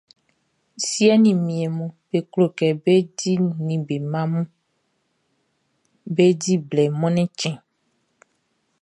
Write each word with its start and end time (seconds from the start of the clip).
Siɛ 0.87 1.13
ni 1.23 1.31
niɛnʼm 1.47 1.77
be 2.09 2.17
klo 2.31 2.45
kɛ 2.57 2.67
be 2.83 2.93
ni 3.67 3.75
be 3.87 3.95
mmaʼm 4.09 4.31
be 6.15 6.25
di 6.41 6.53
blɛ 6.69 6.83
Mɔnnɛn 6.99 7.27
chtɛnʼn. 7.37 7.57